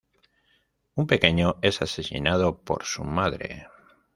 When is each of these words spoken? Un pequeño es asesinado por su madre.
Un 0.95 1.05
pequeño 1.05 1.57
es 1.61 1.83
asesinado 1.83 2.57
por 2.57 2.85
su 2.85 3.03
madre. 3.03 3.67